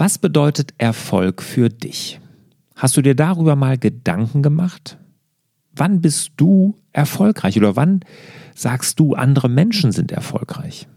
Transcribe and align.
Was 0.00 0.16
bedeutet 0.16 0.72
Erfolg 0.78 1.42
für 1.42 1.68
dich? 1.68 2.20
Hast 2.74 2.96
du 2.96 3.02
dir 3.02 3.14
darüber 3.14 3.54
mal 3.54 3.76
Gedanken 3.76 4.42
gemacht? 4.42 4.96
Wann 5.76 6.00
bist 6.00 6.30
du 6.38 6.74
erfolgreich 6.94 7.58
oder 7.58 7.76
wann 7.76 8.00
sagst 8.54 8.98
du, 8.98 9.12
andere 9.12 9.50
Menschen 9.50 9.92
sind 9.92 10.10
erfolgreich? 10.10 10.88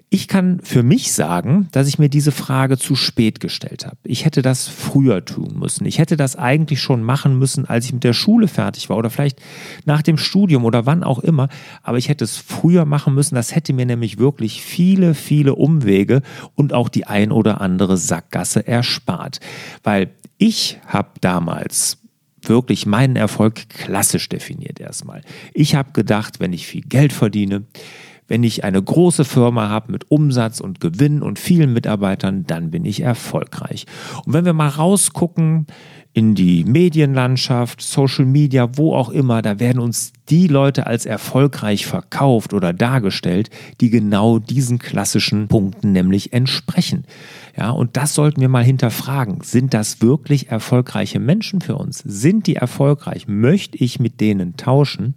Ich 0.09 0.29
kann 0.29 0.61
für 0.63 0.81
mich 0.81 1.11
sagen, 1.11 1.67
dass 1.73 1.89
ich 1.89 1.99
mir 1.99 2.07
diese 2.07 2.31
Frage 2.31 2.77
zu 2.77 2.95
spät 2.95 3.41
gestellt 3.41 3.85
habe. 3.85 3.97
Ich 4.05 4.23
hätte 4.23 4.41
das 4.41 4.65
früher 4.65 5.25
tun 5.25 5.59
müssen. 5.59 5.85
Ich 5.85 5.99
hätte 5.99 6.15
das 6.15 6.37
eigentlich 6.37 6.79
schon 6.79 7.03
machen 7.03 7.37
müssen, 7.37 7.65
als 7.65 7.85
ich 7.85 7.93
mit 7.93 8.05
der 8.05 8.13
Schule 8.13 8.47
fertig 8.47 8.89
war 8.89 8.95
oder 8.95 9.09
vielleicht 9.09 9.41
nach 9.83 10.01
dem 10.01 10.17
Studium 10.17 10.63
oder 10.63 10.85
wann 10.85 11.03
auch 11.03 11.19
immer. 11.19 11.49
Aber 11.83 11.97
ich 11.97 12.07
hätte 12.07 12.23
es 12.23 12.37
früher 12.37 12.85
machen 12.85 13.13
müssen. 13.13 13.35
Das 13.35 13.53
hätte 13.53 13.73
mir 13.73 13.85
nämlich 13.85 14.17
wirklich 14.17 14.61
viele, 14.61 15.15
viele 15.15 15.55
Umwege 15.55 16.21
und 16.53 16.71
auch 16.71 16.87
die 16.87 17.07
ein 17.07 17.33
oder 17.33 17.59
andere 17.59 17.97
Sackgasse 17.97 18.65
erspart. 18.65 19.41
Weil 19.83 20.11
ich 20.37 20.79
habe 20.87 21.09
damals 21.19 21.97
wirklich 22.49 22.85
meinen 22.85 23.15
Erfolg 23.15 23.69
klassisch 23.69 24.29
definiert 24.29 24.79
erstmal. 24.79 25.21
Ich 25.53 25.75
habe 25.75 25.91
gedacht, 25.93 26.39
wenn 26.39 26.53
ich 26.53 26.67
viel 26.67 26.81
Geld 26.81 27.13
verdiene, 27.13 27.63
wenn 28.27 28.43
ich 28.43 28.63
eine 28.63 28.81
große 28.81 29.23
Firma 29.23 29.69
habe 29.69 29.91
mit 29.91 30.09
Umsatz 30.09 30.59
und 30.59 30.79
Gewinn 30.79 31.21
und 31.21 31.37
vielen 31.37 31.73
Mitarbeitern, 31.73 32.45
dann 32.47 32.71
bin 32.71 32.85
ich 32.85 33.01
erfolgreich. 33.01 33.85
Und 34.25 34.33
wenn 34.33 34.45
wir 34.45 34.53
mal 34.53 34.69
rausgucken 34.69 35.67
in 36.13 36.33
die 36.33 36.63
Medienlandschaft, 36.63 37.81
Social 37.81 38.25
Media, 38.25 38.77
wo 38.77 38.95
auch 38.95 39.09
immer, 39.09 39.41
da 39.41 39.59
werden 39.59 39.79
uns 39.79 40.13
die 40.29 40.47
Leute 40.47 40.87
als 40.87 41.05
erfolgreich 41.05 41.85
verkauft 41.85 42.53
oder 42.53 42.73
dargestellt, 42.73 43.49
die 43.81 43.89
genau 43.89 44.39
diesen 44.39 44.79
klassischen 44.79 45.47
Punkten 45.47 45.91
nämlich 45.91 46.33
entsprechen. 46.33 47.05
Ja, 47.57 47.69
und 47.69 47.95
das 47.95 48.13
sollten 48.13 48.41
wir 48.41 48.49
mal 48.49 48.63
hinterfragen. 48.63 49.39
Sind 49.41 49.73
das 49.73 50.01
wirklich 50.01 50.49
erfolgreiche 50.49 51.19
Menschen 51.19 51.61
für 51.61 51.75
uns? 51.75 51.99
Sind 51.99 52.47
die 52.47 52.57
erfolgreich? 52.57 53.27
Möchte 53.27 53.77
ich 53.77 53.99
mit 53.99 54.19
denen 54.19 54.57
tauschen? 54.57 55.15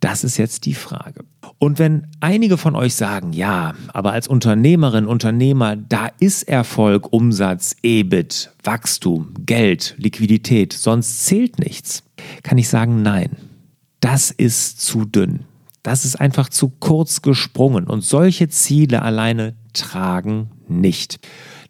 Das 0.00 0.24
ist 0.24 0.36
jetzt 0.36 0.66
die 0.66 0.74
Frage. 0.74 1.24
Und 1.58 1.78
wenn 1.78 2.08
einige 2.20 2.58
von 2.58 2.74
euch 2.74 2.94
sagen, 2.94 3.32
ja, 3.32 3.74
aber 3.88 4.12
als 4.12 4.28
Unternehmerin, 4.28 5.06
Unternehmer, 5.06 5.76
da 5.76 6.10
ist 6.18 6.42
Erfolg, 6.42 7.12
Umsatz, 7.12 7.76
EBIT, 7.82 8.52
Wachstum, 8.62 9.32
Geld, 9.46 9.94
Liquidität, 9.96 10.72
sonst 10.74 11.24
zählt 11.24 11.58
nichts, 11.58 12.02
kann 12.42 12.58
ich 12.58 12.68
sagen, 12.68 13.02
nein, 13.02 13.30
das 14.00 14.30
ist 14.30 14.80
zu 14.80 15.06
dünn. 15.06 15.40
Das 15.82 16.04
ist 16.04 16.20
einfach 16.20 16.48
zu 16.48 16.68
kurz 16.68 17.22
gesprungen 17.22 17.84
und 17.84 18.02
solche 18.02 18.48
Ziele 18.48 19.02
alleine 19.02 19.54
tragen 19.76 20.50
nicht. 20.68 21.18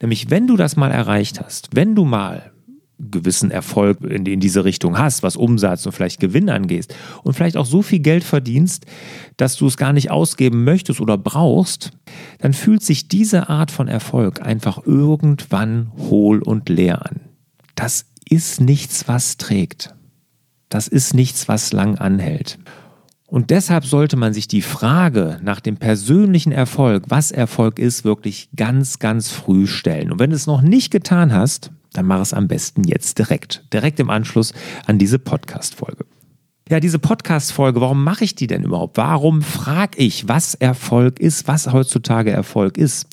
Nämlich, 0.00 0.31
wenn 0.31 0.47
du 0.47 0.56
das 0.56 0.77
mal 0.77 0.91
erreicht 0.91 1.41
hast, 1.41 1.71
wenn 1.72 1.94
du 1.94 2.05
mal 2.05 2.53
gewissen 2.99 3.50
Erfolg 3.50 4.00
in, 4.03 4.25
in, 4.25 4.41
diese 4.41 4.65
Richtung 4.65 4.99
hast, 4.99 5.22
was 5.22 5.37
Umsatz 5.37 5.84
und 5.84 5.93
vielleicht 5.93 6.19
Gewinn 6.19 6.49
angeht 6.49 6.95
und 7.25 7.34
vielleicht 7.34 7.56
auch 7.56 7.66
so 7.66 7.83
viel 7.83 7.99
Geld 7.99 8.25
verdienst, 8.25 8.87
dass 9.37 9.56
du 9.56 9.66
es 9.66 9.77
gar 9.77 9.93
nicht 9.93 10.11
ausgeben 10.11 10.65
möchtest 10.65 11.00
oder 11.00 11.19
brauchst, 11.19 11.91
dann 12.39 12.55
fühlt 12.55 12.83
sich 12.83 13.09
diese 13.09 13.49
Art 13.50 13.71
von 13.71 13.89
Erfolg 13.89 14.41
einfach 14.41 14.87
irgendwann 14.87 15.93
hohl 15.99 16.43
und 16.43 16.69
leer 16.69 17.05
an. 17.05 17.21
Das 17.75 18.06
ist 18.28 18.61
nichts, 18.61 19.06
was 19.09 19.37
trägt. 19.37 19.95
Das 20.69 20.89
ist 20.89 21.15
nichts, 21.15 21.49
was 21.49 21.72
lang 21.72 21.99
anhält. 21.99 22.59
Und 23.26 23.50
deshalb 23.50 23.84
sollte 23.84 24.16
man 24.16 24.32
sich 24.32 24.47
die 24.47 24.62
Frage 24.62 25.41
nach 25.42 25.59
dem 25.60 25.76
persönlichen 25.76 26.53
Erfolg, 26.53 27.04
was 27.09 27.32
Erfolg 27.32 27.78
ist, 27.78 28.04
wirklich 28.04 28.48
ganz, 28.54 29.00
ganz 29.00 29.31
früh 29.31 29.66
stellen. 29.66 30.12
Und 30.12 30.20
wenn 30.20 30.31
du 30.31 30.37
es 30.37 30.47
noch 30.47 30.62
nicht 30.62 30.92
getan 30.92 31.32
hast, 31.32 31.72
dann 31.92 32.06
mach 32.06 32.20
es 32.20 32.32
am 32.32 32.47
besten 32.47 32.84
jetzt 32.84 33.19
direkt, 33.19 33.65
direkt 33.72 33.98
im 33.98 34.10
Anschluss 34.10 34.53
an 34.86 34.98
diese 34.98 35.19
Podcast-Folge. 35.19 36.04
Ja, 36.69 36.81
diese 36.81 36.98
Podcast-Folge, 36.98 37.81
warum 37.81 38.04
mache 38.04 38.25
ich 38.25 38.34
die 38.34 38.47
denn 38.47 38.65
überhaupt? 38.65 38.97
Warum 38.97 39.42
frage 39.42 39.98
ich, 39.98 40.28
was 40.28 40.54
Erfolg 40.54 41.19
ist, 41.20 41.48
was 41.48 41.72
heutzutage 41.72 42.31
Erfolg 42.31 42.76
ist? 42.76 43.06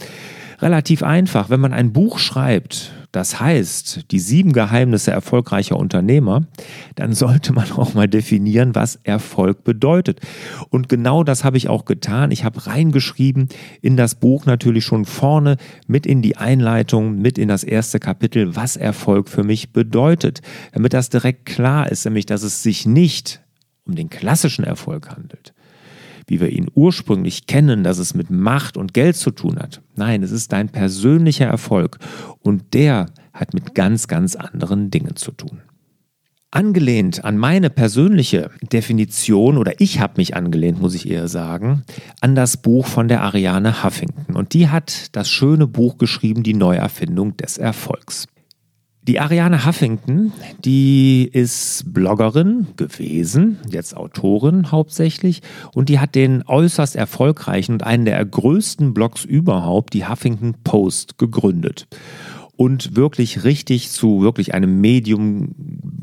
Relativ 0.59 1.03
einfach, 1.03 1.49
wenn 1.49 1.59
man 1.59 1.73
ein 1.73 1.93
Buch 1.93 2.19
schreibt, 2.19 2.91
das 3.13 3.39
heißt, 3.39 4.09
die 4.09 4.17
sieben 4.17 4.53
Geheimnisse 4.53 5.11
erfolgreicher 5.11 5.77
Unternehmer, 5.77 6.47
dann 6.95 7.13
sollte 7.13 7.53
man 7.53 7.71
auch 7.71 7.93
mal 7.93 8.07
definieren, 8.07 8.73
was 8.73 8.95
Erfolg 9.03 9.63
bedeutet. 9.63 10.19
Und 10.71 10.89
genau 10.89 11.23
das 11.23 11.43
habe 11.43 11.57
ich 11.57 11.69
auch 11.69 11.85
getan. 11.85 12.31
Ich 12.31 12.43
habe 12.43 12.65
reingeschrieben 12.65 13.49
in 13.81 13.97
das 13.97 14.15
Buch 14.15 14.47
natürlich 14.47 14.83
schon 14.83 15.05
vorne 15.05 15.57
mit 15.85 16.07
in 16.07 16.23
die 16.23 16.37
Einleitung, 16.37 17.19
mit 17.21 17.37
in 17.37 17.49
das 17.49 17.63
erste 17.63 17.99
Kapitel, 17.99 18.55
was 18.55 18.77
Erfolg 18.77 19.29
für 19.29 19.43
mich 19.43 19.71
bedeutet. 19.71 20.41
Damit 20.71 20.93
das 20.93 21.09
direkt 21.09 21.45
klar 21.45 21.91
ist, 21.91 22.05
nämlich, 22.05 22.25
dass 22.25 22.41
es 22.41 22.63
sich 22.63 22.87
nicht 22.87 23.41
um 23.85 23.93
den 23.93 24.09
klassischen 24.09 24.65
Erfolg 24.65 25.11
handelt 25.11 25.52
wie 26.27 26.39
wir 26.39 26.49
ihn 26.49 26.67
ursprünglich 26.73 27.47
kennen, 27.47 27.83
dass 27.83 27.97
es 27.97 28.13
mit 28.13 28.29
Macht 28.29 28.77
und 28.77 28.93
Geld 28.93 29.15
zu 29.15 29.31
tun 29.31 29.57
hat. 29.59 29.81
Nein, 29.95 30.23
es 30.23 30.31
ist 30.31 30.51
dein 30.51 30.69
persönlicher 30.69 31.45
Erfolg 31.45 31.99
und 32.41 32.73
der 32.73 33.07
hat 33.33 33.53
mit 33.53 33.75
ganz, 33.75 34.07
ganz 34.07 34.35
anderen 34.35 34.91
Dingen 34.91 35.15
zu 35.15 35.31
tun. 35.31 35.61
Angelehnt 36.51 37.25
an 37.25 37.39
meine 37.39 37.71
persönliche 37.71 38.51
Definition, 38.71 39.57
oder 39.57 39.81
ich 39.81 39.99
habe 39.99 40.13
mich 40.17 40.35
angelehnt, 40.35 40.79
muss 40.79 40.93
ich 40.93 41.09
eher 41.09 41.27
sagen, 41.27 41.81
an 42.21 42.35
das 42.35 42.57
Buch 42.57 42.85
von 42.85 43.07
der 43.07 43.23
Ariane 43.23 43.83
Huffington. 43.83 44.35
Und 44.35 44.53
die 44.53 44.69
hat 44.69 45.15
das 45.15 45.31
schöne 45.31 45.65
Buch 45.65 45.97
geschrieben, 45.97 46.43
Die 46.43 46.53
Neuerfindung 46.53 47.35
des 47.37 47.57
Erfolgs. 47.57 48.27
Die 49.05 49.19
Ariane 49.19 49.65
Huffington, 49.65 50.31
die 50.63 51.29
ist 51.29 51.93
Bloggerin 51.93 52.67
gewesen, 52.77 53.57
jetzt 53.69 53.97
Autorin 53.97 54.71
hauptsächlich, 54.71 55.41
und 55.73 55.89
die 55.89 55.99
hat 55.99 56.15
den 56.15 56.41
äußerst 56.47 56.95
erfolgreichen 56.95 57.73
und 57.73 57.83
einen 57.83 58.05
der 58.05 58.23
größten 58.23 58.93
Blogs 58.93 59.25
überhaupt, 59.25 59.93
die 59.93 60.07
Huffington 60.07 60.55
Post, 60.63 61.17
gegründet. 61.17 61.87
Und 62.55 62.95
wirklich 62.95 63.43
richtig 63.43 63.89
zu 63.89 64.21
wirklich 64.21 64.53
einem 64.53 64.79
Medium 64.79 65.53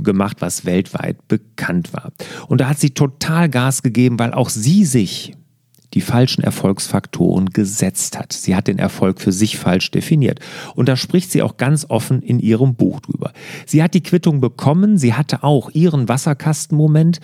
gemacht, 0.03 0.39
was 0.41 0.67
weltweit 0.67 1.27
bekannt 1.27 1.95
war. 1.95 2.13
Und 2.49 2.61
da 2.61 2.69
hat 2.69 2.81
sie 2.81 2.91
total 2.91 3.49
Gas 3.49 3.83
gegeben, 3.83 4.19
weil 4.19 4.35
auch 4.35 4.51
sie 4.51 4.85
sich 4.85 5.33
die 5.95 6.01
falschen 6.01 6.43
Erfolgsfaktoren 6.43 7.51
gesetzt 7.51 8.19
hat. 8.19 8.33
Sie 8.33 8.55
hat 8.55 8.69
den 8.69 8.79
Erfolg 8.79 9.21
für 9.21 9.33
sich 9.33 9.59
falsch 9.59 9.91
definiert. 9.91 10.41
Und 10.75 10.89
da 10.89 10.97
spricht 10.97 11.33
sie 11.33 11.43
auch 11.43 11.57
ganz 11.57 11.87
offen 11.89 12.23
in 12.23 12.39
ihrem 12.39 12.75
Buch 12.75 13.01
drüber. 13.01 13.33
Sie 13.67 13.83
hat 13.83 13.95
die 13.95 14.03
Quittung 14.03 14.41
bekommen, 14.41 14.99
sie 14.99 15.15
hatte 15.15 15.43
auch 15.43 15.71
ihren 15.71 16.09
Wasserkastenmoment, 16.09 17.21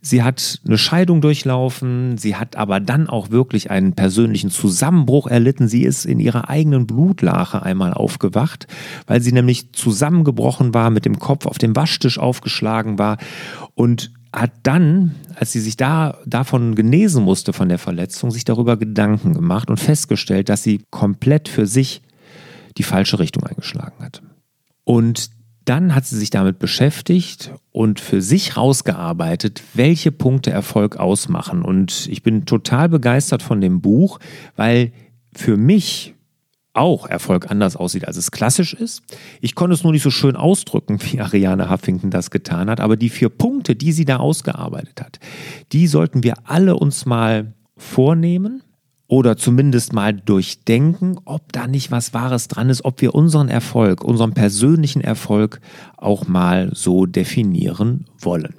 sie 0.00 0.22
hat 0.22 0.60
eine 0.66 0.78
Scheidung 0.78 1.20
durchlaufen, 1.20 2.16
sie 2.18 2.36
hat 2.36 2.56
aber 2.56 2.80
dann 2.80 3.08
auch 3.08 3.30
wirklich 3.30 3.70
einen 3.70 3.94
persönlichen 3.94 4.50
Zusammenbruch 4.50 5.26
erlitten. 5.26 5.66
Sie 5.66 5.82
ist 5.82 6.04
in 6.04 6.20
ihrer 6.20 6.48
eigenen 6.48 6.86
Blutlache 6.86 7.62
einmal 7.62 7.92
aufgewacht, 7.92 8.66
weil 9.06 9.20
sie 9.20 9.32
nämlich 9.32 9.72
zusammengebrochen 9.72 10.72
war, 10.72 10.90
mit 10.90 11.04
dem 11.04 11.18
Kopf 11.18 11.46
auf 11.46 11.58
dem 11.58 11.74
Waschtisch 11.74 12.18
aufgeschlagen 12.18 12.98
war 12.98 13.18
und 13.74 14.12
hat 14.34 14.52
dann, 14.64 15.14
als 15.36 15.52
sie 15.52 15.60
sich 15.60 15.76
da 15.76 16.18
davon 16.26 16.74
genesen 16.74 17.22
musste 17.22 17.52
von 17.52 17.68
der 17.68 17.78
Verletzung, 17.78 18.30
sich 18.30 18.44
darüber 18.44 18.76
Gedanken 18.76 19.32
gemacht 19.32 19.70
und 19.70 19.78
festgestellt, 19.78 20.48
dass 20.48 20.62
sie 20.62 20.82
komplett 20.90 21.48
für 21.48 21.66
sich 21.66 22.02
die 22.76 22.82
falsche 22.82 23.20
Richtung 23.20 23.44
eingeschlagen 23.44 24.04
hat. 24.04 24.22
Und 24.82 25.30
dann 25.64 25.94
hat 25.94 26.04
sie 26.04 26.18
sich 26.18 26.30
damit 26.30 26.58
beschäftigt 26.58 27.52
und 27.70 28.00
für 28.00 28.20
sich 28.20 28.56
rausgearbeitet, 28.56 29.62
welche 29.72 30.12
Punkte 30.12 30.50
Erfolg 30.50 30.96
ausmachen. 30.96 31.62
Und 31.62 32.08
ich 32.10 32.22
bin 32.22 32.44
total 32.44 32.88
begeistert 32.88 33.42
von 33.42 33.60
dem 33.60 33.80
Buch, 33.80 34.18
weil 34.56 34.92
für 35.32 35.56
mich 35.56 36.14
auch 36.74 37.06
Erfolg 37.06 37.50
anders 37.50 37.76
aussieht, 37.76 38.06
als 38.06 38.16
es 38.16 38.30
klassisch 38.30 38.74
ist. 38.74 39.02
Ich 39.40 39.54
konnte 39.54 39.74
es 39.74 39.84
nur 39.84 39.92
nicht 39.92 40.02
so 40.02 40.10
schön 40.10 40.36
ausdrücken, 40.36 40.98
wie 41.02 41.20
Ariane 41.20 41.70
Huffington 41.70 42.10
das 42.10 42.30
getan 42.30 42.68
hat, 42.68 42.80
aber 42.80 42.96
die 42.96 43.08
vier 43.08 43.28
Punkte, 43.30 43.76
die 43.76 43.92
sie 43.92 44.04
da 44.04 44.16
ausgearbeitet 44.18 45.00
hat, 45.00 45.20
die 45.72 45.86
sollten 45.86 46.22
wir 46.22 46.34
alle 46.44 46.76
uns 46.76 47.06
mal 47.06 47.54
vornehmen 47.76 48.62
oder 49.06 49.36
zumindest 49.36 49.92
mal 49.92 50.12
durchdenken, 50.12 51.18
ob 51.24 51.52
da 51.52 51.66
nicht 51.66 51.90
was 51.90 52.14
Wahres 52.14 52.48
dran 52.48 52.70
ist, 52.70 52.84
ob 52.84 53.00
wir 53.00 53.14
unseren 53.14 53.48
Erfolg, 53.48 54.02
unseren 54.02 54.34
persönlichen 54.34 55.00
Erfolg 55.00 55.60
auch 55.96 56.26
mal 56.26 56.70
so 56.74 57.06
definieren 57.06 58.06
wollen. 58.18 58.54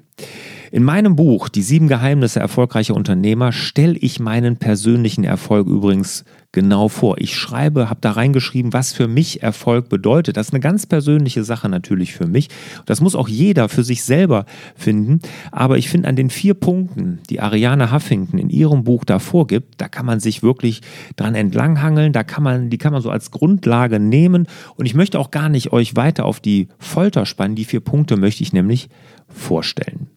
In 0.76 0.84
meinem 0.84 1.16
Buch 1.16 1.48
Die 1.48 1.62
sieben 1.62 1.88
Geheimnisse 1.88 2.42
erfolgreicher 2.42 2.96
Unternehmer 2.96 3.54
stelle 3.54 3.98
ich 3.98 4.20
meinen 4.20 4.58
persönlichen 4.58 5.24
Erfolg 5.24 5.70
übrigens 5.70 6.26
genau 6.52 6.90
vor. 6.90 7.16
Ich 7.18 7.38
schreibe, 7.38 7.90
habe 7.90 8.02
da 8.02 8.12
reingeschrieben, 8.12 8.74
was 8.74 8.92
für 8.92 9.08
mich 9.08 9.42
Erfolg 9.42 9.88
bedeutet. 9.88 10.36
Das 10.36 10.48
ist 10.48 10.54
eine 10.54 10.60
ganz 10.60 10.86
persönliche 10.86 11.46
Sache 11.46 11.70
natürlich 11.70 12.12
für 12.12 12.28
mich. 12.28 12.50
Das 12.86 13.00
muss 13.00 13.16
auch 13.16 13.30
jeder 13.30 13.70
für 13.70 13.86
sich 13.86 14.04
selber 14.04 14.46
finden. 14.76 15.22
Aber 15.54 15.78
ich 15.78 15.88
finde 15.88 16.10
an 16.10 16.18
den 16.18 16.30
vier 16.30 16.56
Punkten, 16.56 17.20
die 17.30 17.40
Ariane 17.40 17.94
Huffington 17.94 18.38
in 18.38 18.50
ihrem 18.50 18.84
Buch 18.84 19.06
da 19.06 19.20
vorgibt, 19.20 19.76
da 19.78 19.88
kann 19.88 20.06
man 20.06 20.20
sich 20.20 20.44
wirklich 20.44 20.82
dran 21.16 21.36
entlanghangeln. 21.36 22.12
Da 22.12 22.26
kann 22.26 22.44
man, 22.44 22.70
die 22.70 22.78
kann 22.78 22.92
man 22.92 23.02
so 23.02 23.12
als 23.12 23.32
Grundlage 23.32 24.02
nehmen. 24.02 24.46
Und 24.76 24.88
ich 24.88 24.94
möchte 24.94 25.20
auch 25.20 25.32
gar 25.32 25.48
nicht 25.48 25.72
euch 25.72 25.96
weiter 25.96 26.26
auf 26.26 26.42
die 26.42 26.68
Folter 26.80 27.26
spannen. 27.26 27.56
Die 27.56 27.64
vier 27.64 27.80
Punkte 27.80 28.18
möchte 28.18 28.44
ich 28.44 28.52
nämlich 28.52 28.90
vorstellen. 29.30 30.10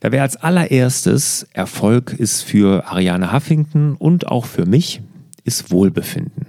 Da 0.00 0.12
wäre 0.12 0.22
als 0.22 0.36
allererstes 0.36 1.46
Erfolg 1.52 2.12
ist 2.12 2.42
für 2.42 2.86
Ariane 2.86 3.32
Huffington 3.32 3.96
und 3.96 4.26
auch 4.26 4.46
für 4.46 4.66
mich 4.66 5.02
ist 5.44 5.70
Wohlbefinden. 5.70 6.46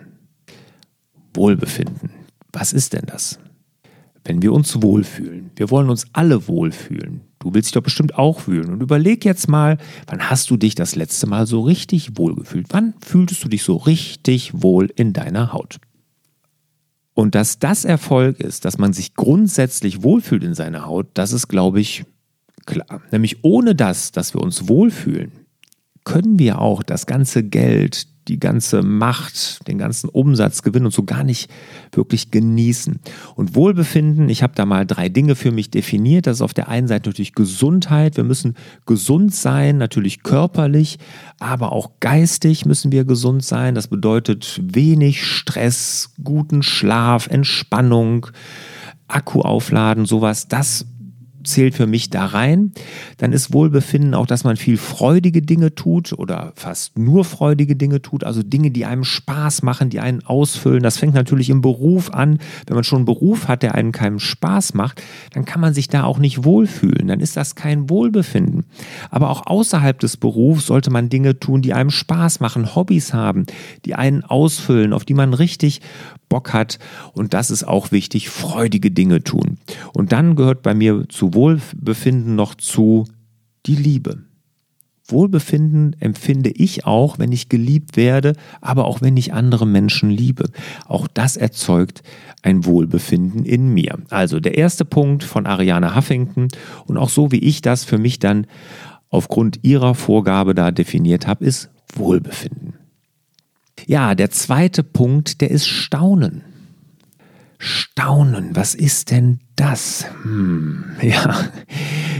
Wohlbefinden. 1.33 2.11
Was 2.51 2.73
ist 2.73 2.93
denn 2.93 3.05
das? 3.05 3.39
Wenn 4.23 4.41
wir 4.41 4.53
uns 4.53 4.81
wohlfühlen. 4.81 5.51
Wir 5.55 5.69
wollen 5.69 5.89
uns 5.89 6.05
alle 6.13 6.47
wohlfühlen. 6.47 7.21
Du 7.39 7.53
willst 7.53 7.67
dich 7.67 7.73
doch 7.73 7.83
bestimmt 7.83 8.17
auch 8.17 8.41
fühlen. 8.41 8.71
Und 8.71 8.81
überleg 8.81 9.25
jetzt 9.25 9.49
mal, 9.49 9.77
wann 10.07 10.29
hast 10.29 10.49
du 10.49 10.55
dich 10.55 10.75
das 10.75 10.95
letzte 10.95 11.27
Mal 11.27 11.45
so 11.45 11.61
richtig 11.61 12.17
wohlgefühlt? 12.17 12.67
Wann 12.69 12.93
fühltest 13.01 13.43
du 13.43 13.49
dich 13.49 13.63
so 13.63 13.75
richtig 13.75 14.51
wohl 14.53 14.89
in 14.95 15.11
deiner 15.11 15.51
Haut? 15.51 15.79
Und 17.13 17.35
dass 17.35 17.59
das 17.59 17.85
Erfolg 17.85 18.39
ist, 18.39 18.65
dass 18.65 18.77
man 18.77 18.93
sich 18.93 19.13
grundsätzlich 19.13 20.03
wohlfühlt 20.03 20.43
in 20.43 20.55
seiner 20.55 20.85
Haut, 20.85 21.07
das 21.13 21.33
ist, 21.33 21.47
glaube 21.47 21.79
ich, 21.79 22.05
klar. 22.65 23.01
Nämlich 23.11 23.43
ohne 23.43 23.75
das, 23.75 24.11
dass 24.11 24.33
wir 24.33 24.41
uns 24.41 24.67
wohlfühlen, 24.67 25.31
können 26.03 26.39
wir 26.39 26.59
auch 26.59 26.83
das 26.83 27.05
ganze 27.05 27.43
Geld, 27.43 28.07
die 28.27 28.39
ganze 28.39 28.83
Macht, 28.83 29.67
den 29.67 29.77
ganzen 29.77 30.09
Umsatz, 30.09 30.61
Gewinn 30.61 30.85
und 30.85 30.93
so 30.93 31.03
gar 31.03 31.23
nicht 31.23 31.49
wirklich 31.91 32.31
genießen. 32.31 32.99
Und 33.35 33.55
Wohlbefinden, 33.55 34.29
ich 34.29 34.43
habe 34.43 34.53
da 34.55 34.65
mal 34.65 34.85
drei 34.85 35.09
Dinge 35.09 35.35
für 35.35 35.51
mich 35.51 35.71
definiert. 35.71 36.27
Das 36.27 36.37
ist 36.37 36.41
auf 36.41 36.53
der 36.53 36.69
einen 36.69 36.87
Seite 36.87 37.09
natürlich 37.09 37.35
Gesundheit. 37.35 38.15
Wir 38.15 38.23
müssen 38.23 38.55
gesund 38.85 39.35
sein, 39.35 39.77
natürlich 39.77 40.23
körperlich, 40.23 40.99
aber 41.39 41.73
auch 41.73 41.91
geistig 41.99 42.65
müssen 42.65 42.91
wir 42.91 43.03
gesund 43.03 43.43
sein. 43.43 43.75
Das 43.75 43.87
bedeutet 43.87 44.61
wenig 44.63 45.25
Stress, 45.25 46.11
guten 46.23 46.63
Schlaf, 46.63 47.27
Entspannung, 47.27 48.27
Akku 49.07 49.41
aufladen, 49.41 50.05
sowas. 50.05 50.47
Das 50.47 50.85
zählt 51.43 51.75
für 51.75 51.87
mich 51.87 52.09
da 52.09 52.25
rein. 52.25 52.71
Dann 53.17 53.33
ist 53.33 53.53
Wohlbefinden 53.53 54.13
auch, 54.13 54.25
dass 54.25 54.43
man 54.43 54.57
viel 54.57 54.77
freudige 54.77 55.41
Dinge 55.41 55.75
tut 55.75 56.13
oder 56.13 56.53
fast 56.55 56.97
nur 56.97 57.25
freudige 57.25 57.75
Dinge 57.75 58.01
tut, 58.01 58.23
also 58.23 58.43
Dinge, 58.43 58.71
die 58.71 58.85
einem 58.85 59.03
Spaß 59.03 59.63
machen, 59.63 59.89
die 59.89 59.99
einen 59.99 60.25
ausfüllen. 60.25 60.83
Das 60.83 60.97
fängt 60.97 61.13
natürlich 61.13 61.49
im 61.49 61.61
Beruf 61.61 62.11
an. 62.11 62.39
Wenn 62.67 62.75
man 62.75 62.83
schon 62.83 62.99
einen 62.99 63.05
Beruf 63.05 63.47
hat, 63.47 63.63
der 63.63 63.75
einem 63.75 63.91
keinen 63.91 64.19
Spaß 64.19 64.73
macht, 64.73 65.01
dann 65.33 65.45
kann 65.45 65.61
man 65.61 65.73
sich 65.73 65.87
da 65.87 66.03
auch 66.03 66.19
nicht 66.19 66.43
wohlfühlen. 66.43 67.07
Dann 67.07 67.19
ist 67.19 67.37
das 67.37 67.55
kein 67.55 67.89
Wohlbefinden. 67.89 68.65
Aber 69.09 69.29
auch 69.29 69.45
außerhalb 69.45 69.99
des 69.99 70.17
Berufs 70.17 70.67
sollte 70.67 70.91
man 70.91 71.09
Dinge 71.09 71.39
tun, 71.39 71.61
die 71.61 71.73
einem 71.73 71.91
Spaß 71.91 72.39
machen, 72.39 72.75
Hobbys 72.75 73.13
haben, 73.13 73.45
die 73.85 73.95
einen 73.95 74.23
ausfüllen, 74.23 74.93
auf 74.93 75.05
die 75.05 75.13
man 75.13 75.33
richtig 75.33 75.81
Bock 76.33 76.51
hat. 76.51 76.79
Und 77.13 77.35
das 77.35 77.51
ist 77.51 77.63
auch 77.63 77.91
wichtig, 77.91 78.29
freudige 78.29 78.89
Dinge 78.89 79.23
tun. 79.23 79.57
Und 79.93 80.11
dann 80.11 80.35
gehört 80.35 80.63
bei 80.63 80.73
mir 80.73 81.07
zu 81.07 81.32
Wohlbefinden 81.33 82.35
noch 82.35 82.55
zu 82.55 83.05
die 83.65 83.75
Liebe. 83.75 84.23
Wohlbefinden 85.05 85.95
empfinde 85.99 86.49
ich 86.49 86.85
auch, 86.85 87.19
wenn 87.19 87.33
ich 87.33 87.49
geliebt 87.49 87.97
werde, 87.97 88.33
aber 88.61 88.85
auch 88.85 89.01
wenn 89.01 89.17
ich 89.17 89.33
andere 89.33 89.67
Menschen 89.67 90.09
liebe. 90.09 90.49
Auch 90.87 91.07
das 91.07 91.35
erzeugt 91.35 92.03
ein 92.41 92.65
Wohlbefinden 92.65 93.43
in 93.45 93.73
mir. 93.73 93.99
Also 94.09 94.39
der 94.39 94.57
erste 94.57 94.85
Punkt 94.85 95.23
von 95.23 95.45
Ariane 95.45 95.95
Huffington 95.95 96.47
und 96.85 96.97
auch 96.97 97.09
so 97.09 97.31
wie 97.31 97.39
ich 97.39 97.61
das 97.61 97.83
für 97.83 97.97
mich 97.97 98.19
dann 98.19 98.47
aufgrund 99.09 99.59
ihrer 99.63 99.93
Vorgabe 99.93 100.55
da 100.55 100.71
definiert 100.71 101.27
habe, 101.27 101.45
ist 101.45 101.69
Wohlbefinden. 101.93 102.75
Ja, 103.85 104.15
der 104.15 104.31
zweite 104.31 104.83
Punkt, 104.83 105.41
der 105.41 105.51
ist 105.51 105.67
Staunen. 105.67 106.43
Staunen, 107.59 108.55
was 108.55 108.73
ist 108.73 109.11
denn 109.11 109.39
das? 109.55 110.05
Hm, 110.23 110.85
ja. 111.01 111.49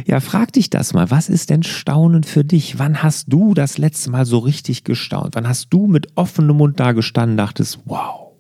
ja, 0.06 0.20
frag 0.20 0.54
dich 0.54 0.70
das 0.70 0.94
mal. 0.94 1.12
Was 1.12 1.30
ist 1.30 1.50
denn 1.50 1.64
Staunen 1.64 2.24
für 2.24 2.44
dich? 2.44 2.80
Wann 2.80 3.04
hast 3.04 3.32
du 3.32 3.54
das 3.54 3.78
letzte 3.78 4.12
Mal 4.12 4.26
so 4.26 4.40
richtig 4.40 4.84
gestaunt? 4.84 5.36
Wann 5.36 5.48
hast 5.48 5.68
du 5.70 5.88
mit 5.88 6.08
offenem 6.16 6.58
Mund 6.58 6.80
da 6.80 6.92
gestanden 6.92 7.34
und 7.34 7.38
dachtest, 7.38 7.80
wow, 7.86 8.32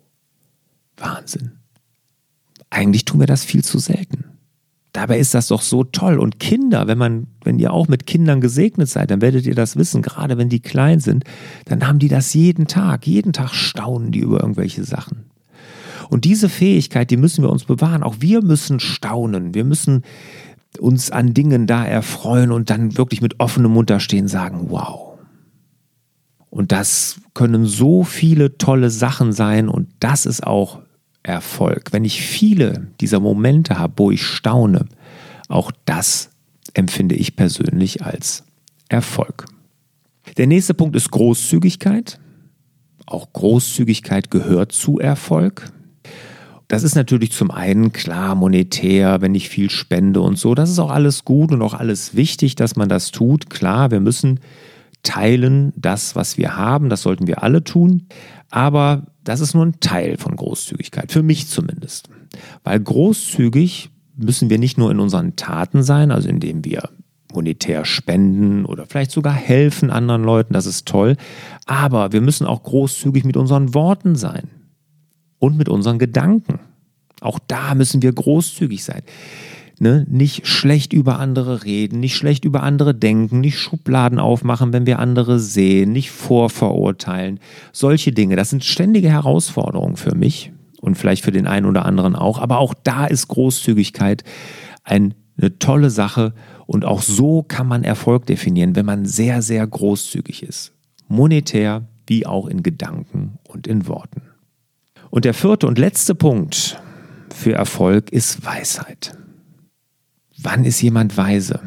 Wahnsinn. 0.97 1.51
Eigentlich 2.69 3.05
tun 3.05 3.19
wir 3.19 3.27
das 3.27 3.43
viel 3.43 3.63
zu 3.63 3.79
selten. 3.79 4.25
Dabei 4.93 5.17
ist 5.17 5.33
das 5.33 5.47
doch 5.47 5.62
so 5.62 5.83
toll. 5.83 6.19
Und 6.19 6.39
Kinder, 6.39 6.88
wenn 6.88 7.00
man, 7.00 7.27
wenn 7.43 7.57
ihr 7.57 7.73
auch 7.73 7.88
mit 7.88 8.05
Kindern 8.05 8.41
gesegnet 8.41 8.89
seid, 8.89 9.09
dann 9.09 9.21
werdet 9.21 9.45
ihr 9.45 9.55
das 9.55 9.75
wissen, 9.75 10.03
gerade 10.03 10.38
wenn 10.38 10.50
die 10.50 10.59
klein 10.59 11.00
sind, 11.00 11.23
dann 11.65 11.88
haben 11.88 11.97
die 11.97 12.09
das 12.09 12.33
jeden 12.33 12.67
Tag. 12.67 13.07
Jeden 13.07 13.33
Tag 13.33 13.53
staunen 13.53 14.12
die 14.12 14.19
über 14.19 14.41
irgendwelche 14.41 14.83
Sachen. 14.83 15.25
Und 16.10 16.25
diese 16.25 16.50
Fähigkeit, 16.50 17.12
die 17.12 17.17
müssen 17.17 17.43
wir 17.43 17.50
uns 17.50 17.65
bewahren. 17.65 18.03
Auch 18.03 18.15
wir 18.19 18.41
müssen 18.41 18.79
staunen. 18.79 19.53
Wir 19.53 19.63
müssen 19.63 20.03
uns 20.79 21.12
an 21.12 21.33
Dingen 21.33 21.67
da 21.67 21.86
erfreuen 21.86 22.51
und 22.51 22.69
dann 22.69 22.98
wirklich 22.98 23.22
mit 23.22 23.39
offenem 23.39 23.72
Mund 23.72 23.89
da 23.89 24.00
stehen, 24.00 24.27
sagen, 24.27 24.69
wow. 24.69 25.17
Und 26.50 26.72
das 26.72 27.19
können 27.33 27.65
so 27.65 28.03
viele 28.03 28.57
tolle 28.57 28.89
Sachen 28.89 29.33
sein 29.33 29.69
und 29.69 29.88
das 30.00 30.25
ist 30.25 30.45
auch 30.45 30.81
Erfolg, 31.24 31.93
wenn 31.93 32.05
ich 32.05 32.22
viele 32.22 32.88
dieser 33.00 33.19
Momente 33.19 33.79
habe, 33.79 33.93
wo 33.98 34.12
ich 34.12 34.24
staune, 34.24 34.86
auch 35.48 35.72
das 35.86 36.29
empfinde 36.74 37.15
ich 37.15 37.36
persönlich 37.36 38.03
als 38.03 38.43
Erfolg. 38.89 39.45
Der 40.38 40.48
nächste 40.48 40.74
Punkt 40.74 40.95
ist 40.95 41.12
Großzügigkeit. 41.12 42.19
Auch 43.05 43.31
Großzügigkeit 43.33 44.31
gehört 44.31 44.72
zu 44.72 45.00
Erfolg. 45.00 45.72
Das 46.67 46.84
ist 46.84 46.96
natürlich 46.96 47.32
zum 47.32 47.51
einen 47.51 47.93
klar 47.93 48.36
monetär, 48.36 49.22
wenn 49.22 49.36
ich 49.36 49.50
viel 49.50 49.70
spende 49.70 50.22
und 50.22 50.38
so. 50.38 50.55
Das 50.55 50.70
ist 50.70 50.79
auch 50.79 50.91
alles 50.91 51.25
gut 51.25 51.51
und 51.51 51.62
auch 51.62 51.74
alles 51.74 52.15
wichtig, 52.15 52.55
dass 52.55 52.75
man 52.75 52.89
das 52.89 53.12
tut. 53.12 53.50
Klar, 53.50 53.91
wir 53.91 54.00
müssen 54.00 54.39
teilen 55.03 55.74
das, 55.75 56.15
was 56.15 56.38
wir 56.38 56.55
haben. 56.55 56.89
Das 56.89 57.01
sollten 57.01 57.27
wir 57.27 57.43
alle 57.43 57.63
tun. 57.63 58.08
Aber 58.50 59.08
das 59.24 59.39
ist 59.39 59.53
nur 59.53 59.65
ein 59.65 59.79
Teil 59.79 60.17
von 60.17 60.36
Großzügigkeit, 60.36 61.12
für 61.12 61.24
mich 61.24 61.48
zumindest. 61.48 62.10
Weil 62.63 62.79
großzügig 62.79 63.89
müssen 64.15 64.50
wir 64.50 64.60
nicht 64.60 64.77
nur 64.77 64.91
in 64.91 65.00
unseren 65.00 65.36
Taten 65.36 65.84
sein, 65.84 66.12
also 66.12 66.29
indem 66.29 66.63
wir 66.63 66.89
monetär 67.34 67.84
spenden 67.84 68.65
oder 68.65 68.86
vielleicht 68.86 69.12
sogar 69.12 69.34
helfen 69.34 69.89
anderen 69.89 70.24
Leuten, 70.24 70.53
das 70.53 70.67
ist 70.67 70.88
toll, 70.88 71.17
aber 71.65 72.13
wir 72.13 72.22
müssen 72.22 72.46
auch 72.46 72.62
großzügig 72.62 73.24
mit 73.24 73.38
unseren 73.38 73.74
Worten 73.74 74.15
sein 74.15 74.50
und 75.43 75.57
mit 75.57 75.67
unseren 75.67 76.00
Gedanken. 76.00 76.62
Auch 77.19 77.38
da 77.47 77.75
müssen 77.75 78.01
wir 78.01 78.13
großzügig 78.13 78.81
sein. 78.81 79.01
Ne? 79.77 80.05
Nicht 80.09 80.47
schlecht 80.47 80.93
über 80.93 81.19
andere 81.19 81.65
reden, 81.65 82.00
nicht 82.00 82.15
schlecht 82.15 82.45
über 82.45 82.63
andere 82.63 82.95
denken, 82.95 83.41
nicht 83.41 83.59
Schubladen 83.59 84.19
aufmachen, 84.19 84.71
wenn 84.71 84.85
wir 84.85 85.00
andere 85.00 85.39
sehen, 85.39 85.91
nicht 85.91 86.12
vorverurteilen. 86.12 87.41
Solche 87.73 88.13
Dinge, 88.13 88.38
das 88.38 88.51
sind 88.51 88.63
ständige 88.63 89.09
Herausforderungen 89.09 89.97
für 89.97 90.15
mich 90.15 90.53
und 90.79 90.95
vielleicht 90.95 91.25
für 91.25 91.33
den 91.33 91.45
einen 91.45 91.65
oder 91.65 91.83
anderen 91.85 92.15
auch. 92.15 92.39
Aber 92.39 92.59
auch 92.59 92.73
da 92.73 93.05
ist 93.05 93.27
Großzügigkeit 93.27 94.23
ein, 94.85 95.13
eine 95.38 95.59
tolle 95.59 95.89
Sache 95.89 96.33
und 96.67 96.85
auch 96.85 97.01
so 97.01 97.43
kann 97.43 97.67
man 97.67 97.83
Erfolg 97.83 98.27
definieren, 98.27 98.77
wenn 98.77 98.85
man 98.85 99.05
sehr, 99.05 99.41
sehr 99.41 99.67
großzügig 99.67 100.41
ist. 100.43 100.71
Monetär 101.09 101.85
wie 102.07 102.25
auch 102.25 102.47
in 102.47 102.63
Gedanken 102.63 103.39
und 103.50 103.67
in 103.67 103.88
Worten. 103.88 104.21
Und 105.13 105.25
der 105.25 105.36
vierte 105.36 105.67
und 105.67 105.77
letzte 105.77 106.15
Punkt 106.15 106.82
für 107.32 107.53
Erfolg 107.53 108.12
ist 108.12 108.43
Weisheit. 108.43 109.15
Wann 110.41 110.65
ist 110.65 110.82
jemand 110.82 111.15
weise? 111.17 111.60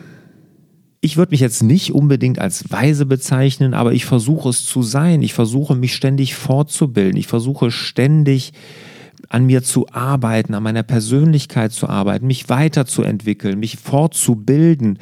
Ich 1.00 1.16
würde 1.16 1.30
mich 1.30 1.38
jetzt 1.38 1.62
nicht 1.62 1.92
unbedingt 1.92 2.40
als 2.40 2.72
weise 2.72 3.06
bezeichnen, 3.06 3.72
aber 3.72 3.92
ich 3.92 4.04
versuche 4.04 4.48
es 4.48 4.64
zu 4.64 4.82
sein. 4.82 5.22
Ich 5.22 5.32
versuche 5.32 5.76
mich 5.76 5.94
ständig 5.94 6.34
fortzubilden. 6.34 7.16
Ich 7.16 7.28
versuche 7.28 7.70
ständig 7.70 8.52
an 9.28 9.46
mir 9.46 9.62
zu 9.62 9.86
arbeiten, 9.92 10.52
an 10.52 10.64
meiner 10.64 10.82
Persönlichkeit 10.82 11.70
zu 11.70 11.88
arbeiten, 11.88 12.26
mich 12.26 12.48
weiterzuentwickeln, 12.48 13.60
mich 13.60 13.76
fortzubilden, 13.76 14.98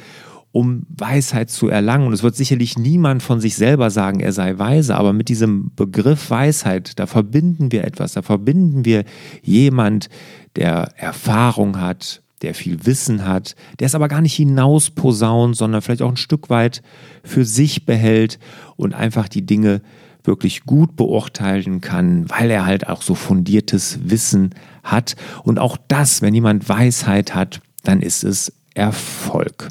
um 0.55 0.83
Weisheit 0.87 1.49
zu 1.49 1.67
erlangen. 1.67 2.07
Und 2.07 2.13
es 2.13 2.23
wird 2.23 2.37
sicherlich 2.37 2.77
niemand 2.77 3.21
von 3.21 3.41
sich 3.41 3.57
selber 3.57 3.89
sagen, 3.89 4.21
er 4.21 4.31
sei 4.31 4.57
weise, 4.57 4.95
aber 4.95 5.11
mit 5.11 5.27
diesem 5.27 5.71
Begriff 5.75 6.29
Weisheit, 6.29 6.97
da 6.97 7.07
verbinden 7.07 7.73
wir 7.73 7.83
etwas, 7.83 8.13
da 8.13 8.21
verbinden 8.21 8.85
wir 8.85 9.03
jemand, 9.43 10.07
der 10.55 10.93
Erfahrung 10.95 11.81
hat, 11.81 12.21
der 12.41 12.53
viel 12.53 12.85
Wissen 12.85 13.25
hat, 13.25 13.57
der 13.79 13.87
es 13.87 13.95
aber 13.95 14.07
gar 14.07 14.21
nicht 14.21 14.35
hinaus 14.35 14.91
posaunt, 14.91 15.57
sondern 15.57 15.81
vielleicht 15.81 16.01
auch 16.01 16.11
ein 16.11 16.15
Stück 16.15 16.49
weit 16.49 16.81
für 17.25 17.43
sich 17.43 17.85
behält 17.85 18.39
und 18.77 18.93
einfach 18.93 19.27
die 19.27 19.45
Dinge 19.45 19.81
wirklich 20.23 20.63
gut 20.63 20.95
beurteilen 20.95 21.81
kann, 21.81 22.29
weil 22.29 22.49
er 22.49 22.65
halt 22.65 22.87
auch 22.87 23.01
so 23.01 23.13
fundiertes 23.13 24.09
Wissen 24.09 24.51
hat. 24.83 25.17
Und 25.43 25.59
auch 25.59 25.75
das, 25.89 26.21
wenn 26.21 26.33
jemand 26.33 26.69
Weisheit 26.69 27.35
hat, 27.35 27.59
dann 27.83 28.01
ist 28.01 28.23
es 28.23 28.53
Erfolg. 28.73 29.67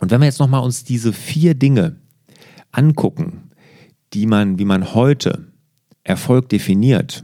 Und 0.00 0.10
wenn 0.10 0.20
wir 0.20 0.26
jetzt 0.26 0.40
nochmal 0.40 0.64
uns 0.64 0.82
diese 0.82 1.12
vier 1.12 1.54
Dinge 1.54 1.96
angucken, 2.72 3.50
die 4.12 4.26
man, 4.26 4.58
wie 4.58 4.64
man 4.64 4.94
heute 4.94 5.46
Erfolg 6.02 6.48
definiert 6.48 7.22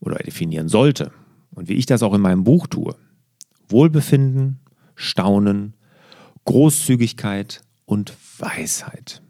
oder 0.00 0.16
definieren 0.16 0.68
sollte 0.68 1.12
und 1.54 1.68
wie 1.68 1.74
ich 1.74 1.86
das 1.86 2.02
auch 2.02 2.12
in 2.12 2.20
meinem 2.20 2.44
Buch 2.44 2.66
tue, 2.66 2.96
Wohlbefinden, 3.68 4.58
Staunen, 4.96 5.74
Großzügigkeit 6.44 7.62
und 7.84 8.12
Weisheit. 8.38 9.22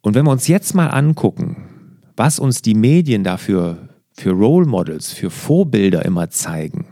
Und 0.00 0.14
wenn 0.14 0.24
wir 0.24 0.32
uns 0.32 0.48
jetzt 0.48 0.74
mal 0.74 0.88
angucken, 0.88 1.98
was 2.16 2.38
uns 2.38 2.62
die 2.62 2.74
Medien 2.74 3.24
dafür 3.24 3.88
für 4.12 4.30
Role 4.30 4.66
Models, 4.66 5.12
für 5.12 5.30
Vorbilder 5.30 6.04
immer 6.04 6.30
zeigen, 6.30 6.86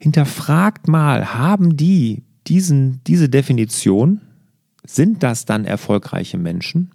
hinterfragt 0.00 0.88
mal, 0.88 1.34
haben 1.34 1.76
die 1.76 2.24
diesen, 2.48 3.00
diese 3.04 3.28
Definition? 3.28 4.20
Sind 4.90 5.22
das 5.22 5.44
dann 5.44 5.66
erfolgreiche 5.66 6.38
Menschen? 6.38 6.92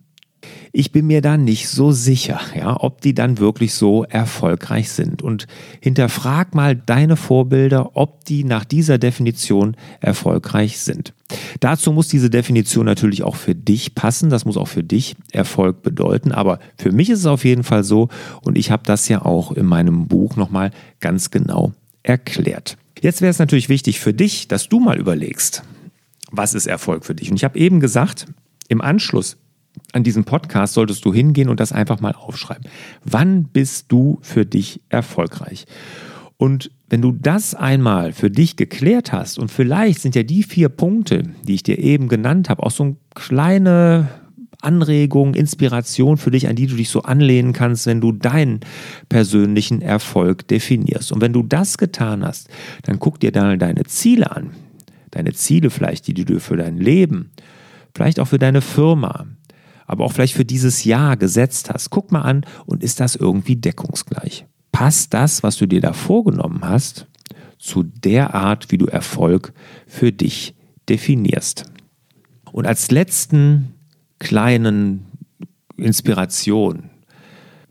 Ich 0.72 0.92
bin 0.92 1.06
mir 1.06 1.22
da 1.22 1.38
nicht 1.38 1.70
so 1.70 1.92
sicher, 1.92 2.42
ja, 2.58 2.76
ob 2.78 3.02
die 3.02 3.14
dann 3.14 3.38
wirklich 3.38 3.76
so 3.76 4.04
erfolgreich 4.04 4.90
sind. 4.90 5.22
Und 5.22 5.46
hinterfrag 5.80 6.56
mal 6.56 6.76
deine 6.76 7.16
Vorbilder, 7.16 7.96
ob 7.96 8.26
die 8.26 8.44
nach 8.44 8.66
dieser 8.66 8.98
Definition 8.98 9.78
erfolgreich 10.02 10.80
sind. 10.80 11.14
Dazu 11.60 11.94
muss 11.94 12.08
diese 12.08 12.32
Definition 12.32 12.88
natürlich 12.88 13.22
auch 13.22 13.36
für 13.36 13.54
dich 13.54 13.94
passen. 13.94 14.32
Das 14.32 14.44
muss 14.44 14.58
auch 14.58 14.68
für 14.68 14.84
dich 14.84 15.16
Erfolg 15.32 15.84
bedeuten. 15.84 16.32
Aber 16.32 16.58
für 16.78 16.92
mich 16.92 17.12
ist 17.12 17.20
es 17.20 17.26
auf 17.28 17.46
jeden 17.46 17.64
Fall 17.64 17.84
so. 17.84 18.10
Und 18.42 18.58
ich 18.58 18.72
habe 18.72 18.84
das 18.88 19.08
ja 19.08 19.22
auch 19.22 19.52
in 19.52 19.68
meinem 19.68 20.08
Buch 20.08 20.36
nochmal 20.36 20.72
ganz 21.00 21.30
genau 21.30 21.74
erklärt. 22.02 22.76
Jetzt 23.02 23.22
wäre 23.22 23.30
es 23.30 23.40
natürlich 23.40 23.70
wichtig 23.70 24.00
für 24.00 24.16
dich, 24.16 24.48
dass 24.48 24.68
du 24.68 24.80
mal 24.80 24.98
überlegst, 24.98 25.62
was 26.34 26.54
ist 26.56 26.66
Erfolg 26.66 27.06
für 27.06 27.16
dich? 27.16 27.30
Und 27.30 27.38
ich 27.38 27.44
habe 27.44 27.58
eben 27.58 27.80
gesagt, 27.80 28.26
im 28.68 28.82
Anschluss 28.82 29.38
an 29.94 30.04
diesem 30.04 30.24
Podcast 30.24 30.74
solltest 30.74 31.06
du 31.06 31.14
hingehen 31.14 31.50
und 31.50 31.60
das 31.60 31.72
einfach 31.72 32.02
mal 32.02 32.14
aufschreiben. 32.14 32.66
Wann 33.06 33.46
bist 33.46 33.92
du 33.92 34.20
für 34.22 34.46
dich 34.46 34.82
erfolgreich? 34.90 35.66
Und 36.38 36.72
wenn 36.90 37.02
du 37.02 37.12
das 37.12 37.56
einmal 37.56 38.12
für 38.12 38.30
dich 38.30 38.56
geklärt 38.56 39.14
hast 39.14 39.40
und 39.40 39.50
vielleicht 39.50 40.02
sind 40.02 40.16
ja 40.16 40.24
die 40.24 40.44
vier 40.44 40.70
Punkte, 40.70 41.24
die 41.48 41.56
ich 41.56 41.64
dir 41.64 41.78
eben 41.80 42.08
genannt 42.08 42.50
habe, 42.50 42.64
auch 42.64 42.72
so 42.72 42.84
eine 42.84 42.96
kleine 43.14 44.10
Anregung, 44.62 45.36
Inspiration 45.36 46.18
für 46.18 46.32
dich, 46.32 46.48
an 46.48 46.56
die 46.56 46.68
du 46.68 46.76
dich 46.76 46.90
so 46.90 47.04
anlehnen 47.04 47.54
kannst, 47.54 47.86
wenn 47.86 48.02
du 48.02 48.12
deinen 48.12 48.62
persönlichen 49.10 49.82
Erfolg 49.82 50.48
definierst. 50.48 51.12
Und 51.12 51.22
wenn 51.22 51.34
du 51.34 51.44
das 51.44 51.78
getan 51.78 52.26
hast, 52.26 52.50
dann 52.84 53.00
guck 53.00 53.20
dir 53.20 53.32
dann 53.32 53.60
deine 53.60 53.84
Ziele 53.84 54.32
an. 54.32 54.52
Deine 55.14 55.34
Ziele 55.34 55.70
vielleicht, 55.70 56.08
die 56.08 56.16
du 56.16 56.40
für 56.40 56.58
dein 56.58 56.78
Leben, 56.78 57.30
vielleicht 57.94 58.20
auch 58.20 58.28
für 58.28 58.40
deine 58.40 58.62
Firma, 58.62 59.28
aber 59.86 60.06
auch 60.06 60.12
vielleicht 60.12 60.34
für 60.34 60.44
dieses 60.44 60.86
Jahr 60.86 61.18
gesetzt 61.18 61.70
hast. 61.70 61.92
Guck 61.92 62.12
mal 62.12 62.24
an 62.24 62.48
und 62.66 62.84
ist 62.84 63.00
das 63.00 63.16
irgendwie 63.16 63.56
deckungsgleich? 63.56 64.48
Passt 64.72 65.14
das, 65.14 65.44
was 65.44 65.58
du 65.58 65.68
dir 65.68 65.82
da 65.82 65.94
vorgenommen 65.94 66.62
hast, 66.64 67.06
zu 67.60 67.84
der 67.84 68.34
Art, 68.34 68.72
wie 68.72 68.80
du 68.80 68.88
Erfolg 68.88 69.54
für 69.86 70.12
dich 70.12 70.56
definierst? 70.90 71.66
Und 72.52 72.66
als 72.66 72.90
letzten 72.90 73.76
kleinen 74.18 75.06
Inspiration 75.78 76.90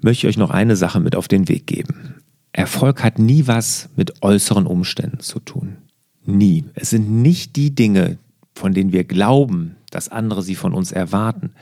möchte 0.00 0.28
ich 0.28 0.30
euch 0.30 0.38
noch 0.38 0.50
eine 0.50 0.76
Sache 0.76 1.00
mit 1.00 1.16
auf 1.16 1.26
den 1.26 1.48
Weg 1.48 1.66
geben. 1.66 2.22
Erfolg 2.52 3.02
hat 3.02 3.18
nie 3.18 3.48
was 3.48 3.88
mit 3.96 4.22
äußeren 4.22 4.68
Umständen 4.68 5.18
zu 5.18 5.40
tun. 5.40 5.78
Nie. 6.24 6.64
Es 6.74 6.90
sind 6.90 7.10
nicht 7.10 7.56
die 7.56 7.74
Dinge, 7.74 8.18
von 8.54 8.74
denen 8.74 8.92
wir 8.92 9.04
glauben, 9.04 9.76
dass 9.90 10.08
andere 10.08 10.42
sie 10.42 10.54
von 10.54 10.74
uns 10.74 10.92
erwarten 10.92 11.52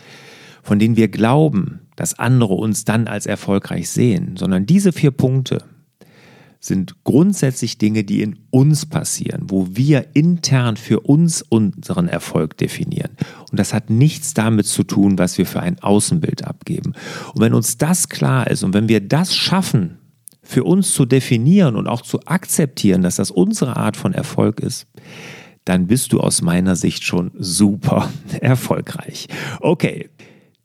von 0.62 0.78
denen 0.78 0.96
wir 0.96 1.08
glauben, 1.08 1.80
dass 1.96 2.18
andere 2.18 2.54
uns 2.54 2.84
dann 2.84 3.06
als 3.06 3.26
erfolgreich 3.26 3.90
sehen, 3.90 4.36
sondern 4.36 4.66
diese 4.66 4.92
vier 4.92 5.10
Punkte 5.10 5.64
sind 6.62 7.04
grundsätzlich 7.04 7.78
Dinge, 7.78 8.04
die 8.04 8.20
in 8.20 8.38
uns 8.50 8.84
passieren, 8.84 9.44
wo 9.48 9.68
wir 9.70 10.08
intern 10.12 10.76
für 10.76 11.00
uns 11.00 11.40
unseren 11.40 12.06
Erfolg 12.06 12.58
definieren. 12.58 13.12
Und 13.50 13.58
das 13.58 13.72
hat 13.72 13.88
nichts 13.88 14.34
damit 14.34 14.66
zu 14.66 14.82
tun, 14.82 15.18
was 15.18 15.38
wir 15.38 15.46
für 15.46 15.60
ein 15.60 15.78
Außenbild 15.78 16.46
abgeben. 16.46 16.92
Und 17.34 17.40
wenn 17.40 17.54
uns 17.54 17.78
das 17.78 18.10
klar 18.10 18.46
ist 18.50 18.62
und 18.62 18.74
wenn 18.74 18.90
wir 18.90 19.00
das 19.00 19.34
schaffen, 19.34 19.96
für 20.50 20.64
uns 20.64 20.92
zu 20.92 21.06
definieren 21.06 21.76
und 21.76 21.86
auch 21.86 22.02
zu 22.02 22.20
akzeptieren, 22.26 23.02
dass 23.02 23.16
das 23.16 23.30
unsere 23.30 23.76
Art 23.76 23.96
von 23.96 24.12
Erfolg 24.12 24.58
ist, 24.58 24.88
dann 25.64 25.86
bist 25.86 26.12
du 26.12 26.20
aus 26.20 26.42
meiner 26.42 26.74
Sicht 26.74 27.04
schon 27.04 27.30
super 27.38 28.10
erfolgreich. 28.40 29.28
Okay, 29.60 30.10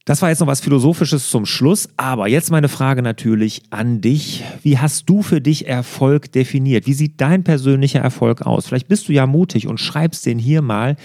das 0.04 0.22
war 0.22 0.30
jetzt 0.30 0.39
noch 0.39 0.48
was 0.48 0.62
Philosophisches 0.62 1.30
zum 1.30 1.46
Schluss, 1.46 1.89
aber 1.98 2.27
jetzt 2.27 2.50
meine 2.50 2.68
Frage 2.68 3.04
natürlich 3.04 3.62
an 3.70 4.01
dich. 4.01 4.44
Wie 4.63 4.80
hast 4.80 5.08
du 5.08 5.22
für 5.22 5.42
dich 5.42 5.68
Erfolg 5.68 6.32
definiert? 6.32 6.88
Wie 6.88 6.94
sieht 6.94 7.22
dein 7.22 7.44
persönlicher 7.44 8.00
Erfolg 8.00 8.42
aus? 8.42 8.68
Vielleicht 8.68 8.88
bist 8.88 9.08
du 9.08 9.13
ja 9.13 9.27
mutig 9.27 9.68
und 9.68 9.80
schreibst 9.80 10.25
den 10.25 10.39
hier 10.39 10.62
mal 10.63 10.96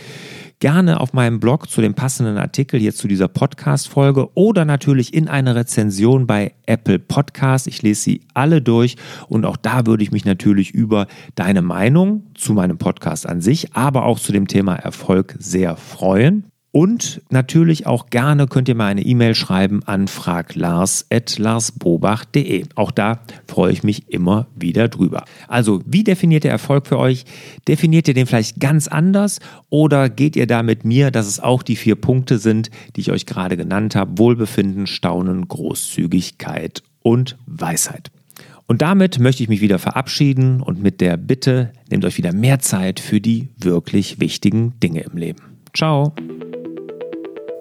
gerne 0.61 1.01
auf 1.01 1.15
meinem 1.15 1.41
Blog 1.41 1.69
zu 1.71 1.81
dem 1.81 1.95
passenden 1.95 2.37
Artikel 2.37 2.79
hier 2.79 2.95
zu 2.95 3.09
dieser 3.09 3.29
Podcast-Folge 3.29 4.29
oder 4.35 4.67
natürlich 4.67 5.15
in 5.15 5.27
einer 5.27 5.57
Rezension 5.57 6.27
bei 6.27 6.53
Apple 6.67 6.99
Podcast. 6.99 7.67
Ich 7.67 7.83
lese 7.83 8.03
sie 8.03 8.21
alle 8.35 8.61
durch 8.61 8.97
und 9.29 9.47
auch 9.47 9.57
da 9.57 9.87
würde 9.87 10.03
ich 10.03 10.13
mich 10.13 10.27
natürlich 10.27 10.71
über 10.71 11.07
deine 11.35 11.63
Meinung 11.63 12.27
zu 12.35 12.53
meinem 12.53 12.77
Podcast 12.77 13.27
an 13.27 13.41
sich, 13.41 13.75
aber 13.75 14.05
auch 14.05 14.21
zu 14.21 14.33
dem 14.33 14.47
Thema 14.47 14.77
Erfolg 14.77 15.35
sehr 15.39 15.77
freuen. 15.77 16.45
Und 16.73 17.21
natürlich 17.31 17.87
auch 17.87 18.11
gerne 18.11 18.47
könnt 18.47 18.69
ihr 18.69 18.77
mir 18.77 18.85
eine 18.85 19.03
E-Mail 19.03 19.35
schreiben 19.35 19.83
an 19.87 20.07
fraglars.larsbobach.de. 20.07 22.67
Auch 22.77 22.93
da 22.93 23.23
freue 23.49 23.73
ich 23.73 23.83
mich 23.83 24.09
immer 24.09 24.47
wieder 24.55 24.87
drüber. 24.89 25.25
Also, 25.49 25.83
wie 25.85 26.05
definiert 26.05 26.45
ihr 26.45 26.53
Erfolg 26.53 26.87
für 26.87 26.99
euch? 26.99 27.25
Definiert 27.67 28.07
ihr 28.07 28.15
den 28.15 28.27
vielleicht 28.27 28.61
ganz 28.61 28.87
anders 28.87 29.41
oder 29.69 30.09
geht 30.09 30.37
ihr 30.37 30.47
da 30.47 30.63
mit 30.63 30.85
mir, 30.85 31.11
dass 31.11 31.27
es 31.27 31.41
auch 31.41 31.65
die 31.65 31.75
vier 31.75 31.97
Punkte 31.97 32.39
sind, 32.39 32.71
die 32.95 33.01
ich 33.01 33.11
euch 33.11 33.27
gerade 33.27 33.57
genannt 33.57 33.97
habe? 33.97 34.19
Wohlbefinden, 34.19 34.87
Staunen, 34.87 35.49
Großzügigkeit 35.49 36.85
und 37.03 37.37
Weisheit. 37.47 38.13
Und 38.69 38.83
damit 38.83 39.19
möchte 39.19 39.43
ich 39.43 39.49
mich 39.49 39.61
wieder 39.61 39.81
verabschieden 39.81 40.61
und 40.61 40.81
mit 40.81 41.01
der 41.01 41.17
Bitte, 41.17 41.73
nehmt 41.91 42.05
euch 42.05 42.17
wieder 42.17 42.33
mehr 42.33 42.61
Zeit 42.61 43.01
für 43.01 43.21
die 43.21 43.49
wirklich 43.59 44.21
wichtigen 44.21 44.79
Dinge 44.79 45.01
im 45.01 45.17
Leben. 45.17 45.41
Ciao. 45.75 46.15